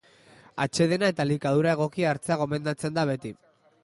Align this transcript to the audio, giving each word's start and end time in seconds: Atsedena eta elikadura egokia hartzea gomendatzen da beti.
Atsedena 0.63 1.09
eta 1.13 1.25
elikadura 1.29 1.75
egokia 1.77 2.09
hartzea 2.13 2.39
gomendatzen 2.45 2.97
da 2.97 3.05
beti. 3.11 3.33